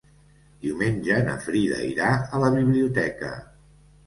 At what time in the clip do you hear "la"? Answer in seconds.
2.45-2.51